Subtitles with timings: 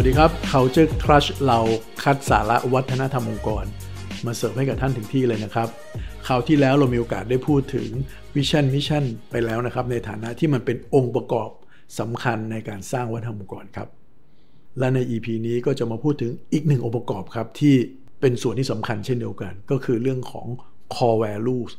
[0.00, 1.58] วัสดีครับ Culture Crush เรา
[2.02, 3.64] คัดสาระวัฒนธรรมองค์กร
[4.26, 5.68] มาเสิร์ฟให้กับท่านถึงที่เลยนะครับ
[6.26, 7.88] คราวที่แล้วเรามีโอกาสได้พูดถึง
[8.34, 11.50] vision mission ไปแล้วนะครับ ในฐานะที่มันเป็นองค์ประกอบ
[11.98, 13.88] สำคัญในการสร้างวัฒนธรรมองค์กรครับ
[14.78, 17.74] และใน EP นี้ก็จะมาพูดถึงอีกหนึ่งองค์ประกอบครับที่
[18.20, 20.46] เป็นส่วนที่สำคัญเช่นเดียวกัน ก็คือเรื่องของ
[20.94, 21.72] core values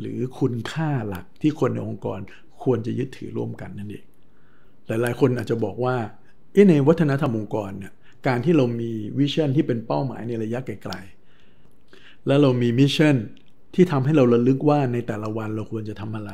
[0.00, 2.20] หรือคุณค่าหลักที่คนในองค์กร
[2.62, 4.04] ควรจะยึดถือร่วมกันนั่นเอง
[4.86, 5.96] หลายๆ คนอาจจะบอกว่า
[6.68, 7.92] ในวัฒนธรรมองค์กรเนี่ย
[8.26, 13.16] การที่เรามี vision ที่เป็นเป้าหมายในระยะไกลๆ แล้วเรามี mission
[13.74, 16.32] ที่ทำให้เราระลึกว่าในแต่ละวันเราควรจะทำอะไร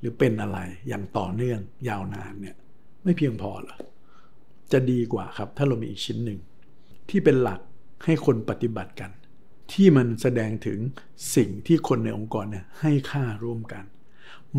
[0.00, 0.58] หรือเป็นอะไร
[0.88, 2.56] อย่างต่อเนื่องยาวนานเนี่ย
[3.04, 3.76] ไม่เพียงพอหรอก
[4.72, 6.38] จะดีกว่าครับถ้าเรามีอีกชิ้นหนึ่ง
[7.10, 7.60] ที่เป็นหลัก
[8.04, 9.10] ให้คนปฏิบัติกัน
[9.72, 10.78] ที่มันแสดงถึง
[11.36, 13.84] สิ่งที่คนในองค์กรเนี่ยให้ค่าร่วมกัน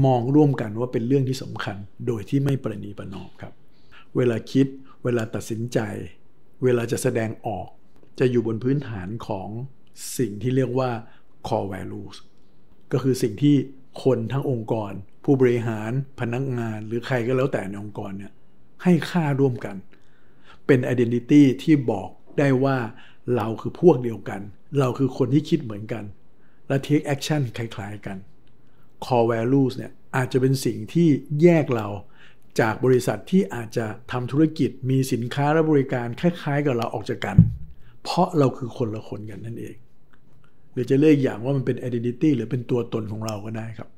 [0.06, 3.53] มองร่วมกันว่าเป็นเรื่องที่สำคัญ โดยที่ไม่ประนีประนอมครับ
[4.18, 4.68] เวลาคิด
[5.04, 5.80] เวลาตัดสินใจ
[6.64, 7.68] เวลาจะแสดงออก
[8.20, 9.50] จะอยู่บนพื้นฐานของ
[10.18, 10.92] สิ่งที่เรียกว่า
[11.48, 12.18] core values
[12.92, 13.56] ก็คือสิ่งที่
[14.04, 14.92] คนทั้งองค์กร
[15.24, 18.32] ผู้บริหารพนักงาน หรือใครก็แล้วแต่ในองค์กรเนี่ย
[18.84, 19.76] ให้ค่าร่วมกัน
[20.66, 22.78] เป็น identity ที่บอกได้ว่า
[23.36, 24.42] เราคือพวกเดียวกัน
[24.80, 26.04] เราคือคนที่คิดเหมือนกัน
[26.68, 28.18] และ take action คล้ายๆกัน
[29.06, 31.08] core values เนี่ยอาจจะเป็นสิ่งที่
[31.42, 31.88] แยกเรา
[32.59, 37.38] จากบริษัทที่อาจจะทำธุรกิจมีสินค้าและบริการคล้ายๆ กับเราออกจากกัน
[38.03, 39.75] เพราะเราคือคนละคนกันนั่นเอง
[40.73, 43.89] หรือจะเรียกอย่างว่ามันเป็น identity หรือเป็นตัวตนของเราก็ได้ครับ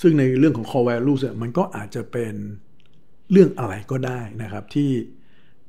[0.00, 2.34] ซึ่งในเรื่องของ core values มันก็อาจจะเป็น
[3.32, 4.90] เรื่องอะไรก็ได้นะครับที่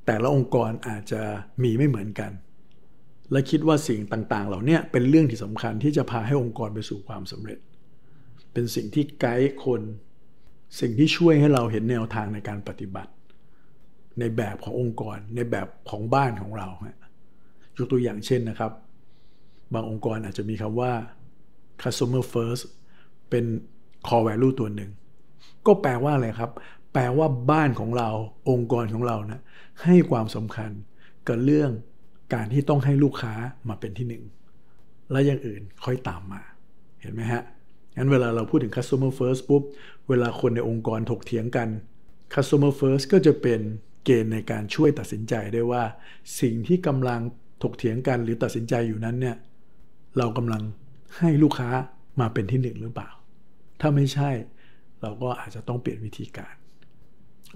[0.05, 1.21] แต่ละองค์กรอาจจะ
[1.63, 2.31] มีไม่เหมือนกัน
[3.31, 7.59] และคิดว่าสิ่งต่างๆ เหล่านี้เป็นเรื่องที่สำคัญที่จะพาให้องค์กรไปสู่ความสำเร็จ
[8.53, 9.81] เป็นสิ่งที่ไกด์คน
[10.79, 13.11] สิ่งที่ช่วยให้เราเห็นแนวทางในการปฏิบัติ
[14.19, 16.97] ในแบบขององค์กร ในแบบของบ้านของเราฮะ
[17.77, 18.71] ยกตัวอย่างเช่นนะครับ
[19.73, 20.91] บางองค์กรอาจจะมีคำว่า
[21.81, 22.63] customer first
[23.29, 23.45] เป็น
[24.07, 24.91] core value ตัวหนึ่ง
[25.65, 26.51] ก็แปลว่าอะไรครับ
[26.93, 28.09] แปลว่าบ้านของเรา
[28.49, 29.41] องค์กรของเรานะ
[29.83, 30.71] ให้ความสำคัญ
[31.27, 31.71] กับเรื่อง
[32.33, 33.33] การที่ต้องให้ลูกค้า
[33.69, 34.23] มาเป็นที่หนึ่ง
[35.11, 36.41] และอย่างอื่นค่อยตามมา
[37.01, 37.43] เห็นไหมฮะ
[37.97, 39.63] งั้นเวลาเราพูดถึง customer first ปุ๊บ
[40.09, 41.69] เวลาคนในองค์กรถกเถียงกัน
[42.33, 43.61] customer first ก็จะเป็น
[44.05, 45.83] เกณฑ์ในการช่วยตัดสินใจได้ว่า
[46.41, 47.21] สิ่งที่กำลัง
[47.63, 49.35] ถกเถียงกันหรือตัดสินใจอยู่นั้นเนี่ย
[50.17, 50.61] เรากำลัง
[51.17, 51.69] ให้ลูกค้า
[52.19, 53.09] มาเป็นที่หนึ่งหรือเปล่า
[53.81, 54.29] ถ้าไม่ใช่
[55.01, 56.53] เราก็อาจจะต้องเปลี่ยนวิธีการ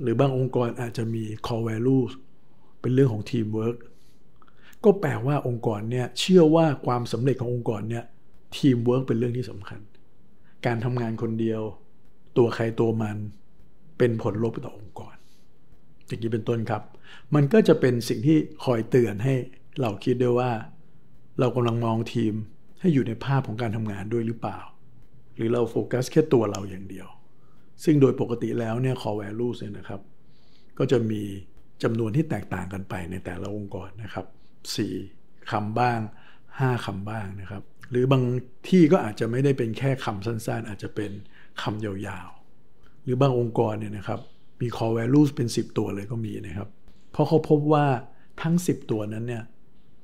[0.02, 2.04] หรือบางองค์กรอาจจะมี core value
[2.82, 3.78] เป็นเรื่องของ teamwork
[4.84, 8.04] ก็แปลว่าองค์กรเนี่ยเชื่อว่าความสำเร็จขององค์กรเนี่ย
[8.56, 9.80] teamwork เป็นเรื่องที่สำคัญ
[10.66, 11.62] การทำงานคนเดียว
[12.38, 13.18] ตัวใครตัวมัน
[13.98, 15.16] เป็นผลลบต่อองค์กร
[16.08, 16.84] อย่างนี้เป็นต้นครับ
[17.36, 19.34] มันก็จะเป็นสิ่งที่คอยเตือนให้
[19.82, 20.52] เราคิดด้วยว่า
[21.40, 22.34] เรากำลังมองทีม
[22.80, 24.60] ให้อยู่ในภาพของการทำงานด้วยหรือเปล่า
[25.36, 27.08] หรือเราโฟกัสแค่ตัวเราอย่างเดียว
[27.84, 30.02] ซึ่งโดยปกติแล้วเนี่ย core values เนี่ยนะครับ
[30.78, 31.22] ก็จะมี
[31.84, 34.26] จำนวนที่แตกต่างกันไปในแต่ละองค์กรนะครับ
[34.90, 36.00] 4คำบ้าง
[36.40, 38.24] 5คำบ้างนะครับ หรือบาง
[38.70, 41.12] ที่ก็อาจจะไม่ได้เป็นแค่คำสั้นๆ อาจจะเป็น
[41.62, 44.20] คำยาวๆ หรือบางองค์กรเนี่ยนะครับ
[44.62, 46.70] มี core values เป็น 10 ตัวเลยก็มีนะครับ
[47.12, 47.86] เพราะเขาพบว่า
[48.42, 49.44] ทั้ง 10 ตัวนั้นเนี่ย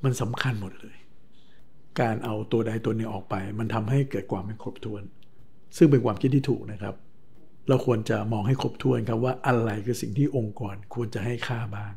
[0.03, 0.97] มันสำคัญหมดเลย
[2.01, 5.03] การเอาตัวใดตัวหนึ่งออกไป มันทำให้เกิดความไม่ครบถ้วน
[5.77, 6.95] ซึ่งเป็นความคิดที่ถูกนะครับ
[7.67, 11.93] เราควรจะมองให้ครบถ้วนครับว่าอะไรคือสิ่งที่องค์กรควรจะให้ค่าบ้าง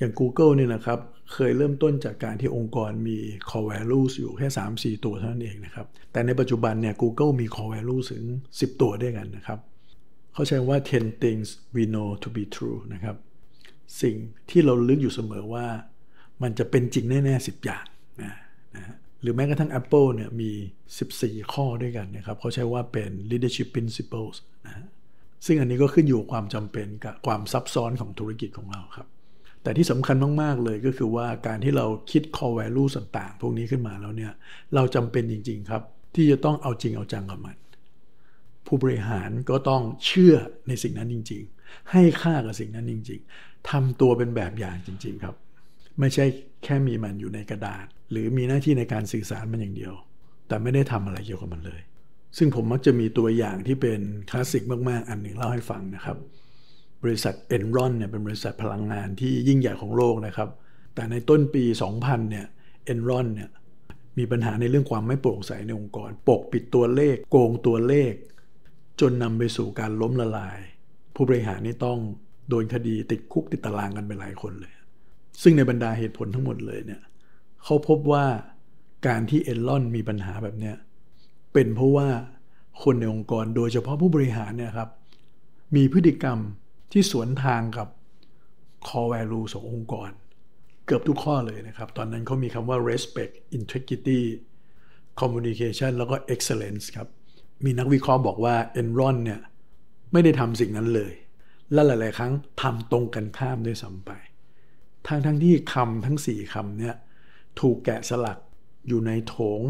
[0.00, 0.98] อย่าง Google เนี่ยนะครับ
[1.32, 3.18] เคยเริ่มต้นจากการที่องค์กรมี
[3.50, 8.24] core values อยู่แค่ 3-4 ตัวเท่านั้นเองนะครับ แต่ในปัจจุบันเนี่ย Google มี core values ถึง
[8.54, 9.58] 10 ตัวด้วยกันนะครับ
[10.32, 13.16] เขาใช้ว่า 10 things we know to be true นะครับ
[14.02, 14.16] สิ่ง
[14.50, 15.66] ที่เราลึกอยู่เสมอว่า
[16.42, 17.84] มันจะเป็นจริงแน่ ๆ 10 อย่าง
[18.22, 18.34] นะ
[18.76, 20.50] นะหรือแม้กระทั่ง Apple เนี่ยมี
[21.00, 24.36] 14 ข้อด้วยกันนะครับ เขาใช้ว่าเป็น leadership principles
[24.66, 24.86] นะ
[25.46, 29.08] ซึ่งอันนี้ก็ขึ้นอยู่ความจำเป็นกับความซับซ้อนของธุรกิจของเราครับ
[29.62, 34.32] แต่ที่สำคัญมาก ๆ เลยก็คือว่าการที่เราคิด core value ต่างๆ พวกนี้ขึ้นมาแล้วเนี่ย
[34.74, 35.82] เราจำเป็นจริง ๆ ครับ
[36.14, 37.56] ที่จะต้องเอาจริงเอาจังกับมัน
[38.66, 40.34] ผู้บริหารก็ต้องเชื่อ
[40.68, 45.34] ในสิ่งนั้นจริง ๆ ให้ค่ากับสิ่งนั้นจริง ๆทำตัวเป็นแบบอย่างจริง ๆ ครับ
[46.00, 46.24] ไม่ใช่
[46.64, 49.94] แค่มีมันอยู่ในกระดาษ หรือมีหน้าที่ในการสื่อสารมันอย่างเดียว
[50.48, 51.80] แต่ไม่ได้ทำอะไรเกี่ยวกับมันเลย
[52.38, 56.16] ซึ่งผมมักจะมีตัวอย่างที่เป็นคลาสสิกมากๆ อันหนึ่งเล่าให้ฟังนะครับ
[57.02, 60.48] บริษัทเอ็นรอนเนี่ยเป็นบริษัทพลังงานที่ยิ่งใหญ่ของโลกนะครับ
[60.94, 61.64] แต่ในต้นปี
[61.96, 62.46] 2000 เนี่ย
[62.84, 63.50] เอ็นรอนเนี่ย
[64.18, 68.12] มีปัญหาในเรื่องความไม่โปร่งใสในองค์กร ปกปิดตัวเลขโกงตัวเลข
[69.00, 70.58] จนนำไปสู่การล้มละลาย
[71.14, 71.98] ผู้บริหารนี่ต้อง
[72.48, 74.72] โดนคดีติดคุกติดตารางกันไปหลายคนเลย
[75.42, 77.02] ซึ่งในบรรดาเหตุผลทั้งหมดเลยเนี่ย
[77.64, 78.24] เขาพบว่า
[79.06, 80.76] การที่เอลลอนมีปัญหาแบบเนี้ย
[81.52, 82.08] เป็นเพราะว่า
[82.82, 84.88] คนในองค์กรโดยเฉพาะผู้บริหารเนี่ยครับ
[85.76, 86.38] มีพฤติกรรม
[86.92, 87.88] ที่สวนทางกับ
[88.86, 90.10] core value ขององค์กร
[90.86, 94.20] เกือบทุกข้อเลยนะครับ ตอนนั้นเขามีคำว่า respect integrity
[95.20, 97.08] communication แล้วก็ excellence ครับ
[97.64, 99.40] มีนักวิเคราะห์บอกว่า Enron เนี่ย
[100.12, 101.12] ไม่ได้ทำสิ่งนั้นเลย
[101.72, 102.32] และหลาย ๆ ครั้ง
[102.62, 104.10] ทำตรงกันข้ามด้วยซ้ำไป
[105.06, 106.94] ทั้งทั้งที่คำทั้ง 4คำเนี่ย
[107.60, 108.38] ถูกแกะสลัก
[108.88, 109.60] อยู่ในโถง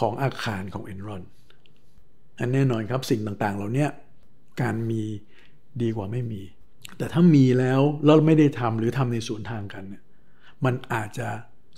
[0.00, 1.22] ของอาคารของ Enron
[2.38, 3.86] อันแน่นอนครับสิ่งต่าง ๆ เหล่านี้
[4.62, 5.02] การมี
[5.82, 6.42] ดีกว่าไม่มี
[6.98, 10.02] แต่ถ้ามีแล้วเราไม่ได้ทำหรือทำในส่วนทางกันเนี่ย
[10.64, 11.28] มันอาจจะ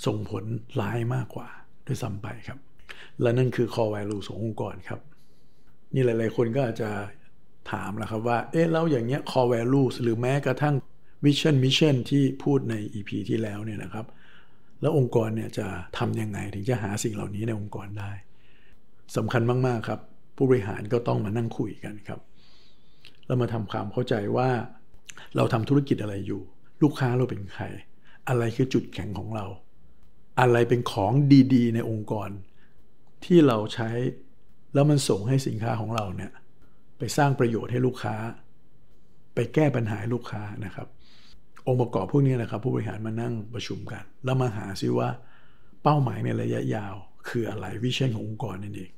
[0.07, 0.45] ส่งผล
[0.81, 1.49] ร้ายมากกว่า
[1.87, 2.59] ด้วยซ้ำไปครับ
[3.23, 5.01] และนั่นคือ core value ขององค์กรครับ
[5.95, 6.91] นี่หลายๆ คนก็อาจจะ
[7.73, 10.75] ถามแล้วครับว่า เอ๊ะแล้วอย่างเงี้ย core value หรือแม้กระทั่ง
[11.25, 14.07] vision mission ที่พูดใน EP ที่แล้วเนี่ยนะครับ
[14.81, 15.67] แล้วองค์กรเนี่ยจะ
[15.99, 18.13] ทำยังไงถึงจะหาสิ่งเหล่านี้ในองค์กรได้
[19.17, 20.01] สำคัญมาก ๆ ครับ
[20.37, 22.21] ผู้บริหารก็ต้องมานั่งคุยกันครับ
[23.27, 24.51] แล้วมาทำความเข้าใจว่า
[25.37, 26.43] เราทำธุรกิจอะไรอยู่
[26.83, 27.65] ลูกค้าเราเป็นใคร
[28.29, 29.47] อะไรคือจุดแข็งของเรา
[30.41, 31.13] อะไรเป็นของ
[31.55, 32.31] ดีๆ ในองค์กร
[33.25, 33.91] ที่เราใช้
[34.75, 36.33] แล้วมันส่งให้สินค้าของเราเนี่ย
[36.99, 38.15] ไปสร้างประโยชน์ให้ลูกค้า
[39.35, 40.89] ไปแก้ปัญหาลูกค้านะครับ
[41.67, 45.09] องค์ประกอบพวกนี้นะครับ ผู้บริหารมานั่งประชุมกัน แล้วมาหาซิว่า
[45.83, 46.95] เป้าหมายในระยะยาว
[47.29, 48.91] คืออะไร vision ขององค์กรนั่นเอง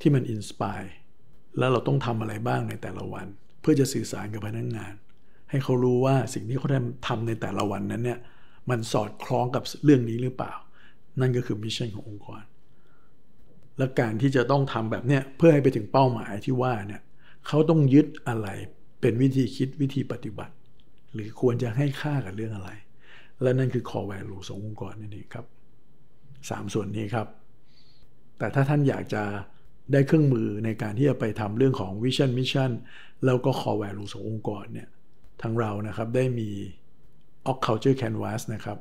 [0.00, 0.82] ที่มัน inspire
[1.58, 3.26] แล้วเราต้องทำอะไรบ้างในแต่ละวัน
[3.60, 4.94] เพื่อจะสื่อสารกับพนักงาน
[5.50, 6.68] ให้เขารู้ว่าสิ่งที่เขา
[7.06, 8.18] ทำในแต่ละวันนั้นเนี่ย
[8.70, 10.52] มันสอดคล้องกับเรื่องนี้หรือเปล่า
[11.20, 12.42] นั่นก็คือ mission ขององค์กร
[13.78, 17.02] และการที่จะต้องทำแบบเนี้ยเพื่อให้ไปถึงเป้าหมายที่ว่าเนี่ย
[17.46, 18.48] เขาต้องยึดอะไร
[19.00, 20.54] เป็นวิธีคิดวิธีปฏิบัติ
[21.14, 22.70] หรือควรจะให้ค่ากับเรื่องอะไร
[23.42, 25.46] และนั่นคือ core value ขององค์กรนั่นเองครับ
[26.50, 27.26] สามส่วนนี้ครับ
[28.38, 29.22] แต่ถ้าท่านอยากจะ
[29.92, 32.70] ได้เครื่องมือในการที่จะไปทำเรื่องของ Vision Mission
[33.24, 34.88] แล้วก็ Core Value ขององค์กรเนี่ย
[35.42, 36.50] ทางเรานะครับได้มี
[37.50, 38.78] o c Culture Canvas นะครับ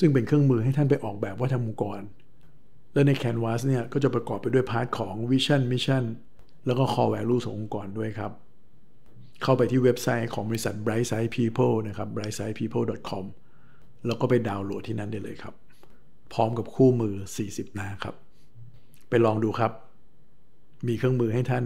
[0.00, 2.00] ซึ่งเป็นเครื่องมือให้ท่านไปออกแบบว่าทำองค์กร
[2.94, 6.04] และใน Canvas เนี่ยก็จะประกอบไปด้วย part ของ Vision Mission
[6.66, 8.32] แล้วก็ Core Value ขององค์กรด้วยครับ
[9.42, 13.24] เข้าไปที่เว็บไซต์ของบริษัท Brightside People นะครับ brightsidepeople.com
[14.06, 15.54] แล้วก็ไปดาวน์โหลดที่นั่นได้เลยครับ
[16.32, 17.14] พร้อมกับคู่มือ
[17.46, 18.14] 40 หน้าครับ
[19.08, 19.72] ไปลองดูครับ
[20.88, 21.64] มีเครื่องมือให้ท่าน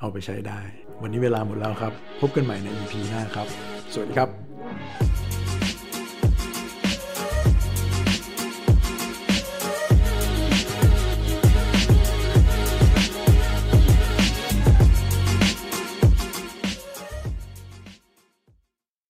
[0.00, 0.60] เอาไปใช้ได้
[1.02, 3.46] วันนี้เวลาหมดแล้วครับ พบกันใหม่ใน EP หน้าครับ
[3.92, 4.47] สวัสดีครับ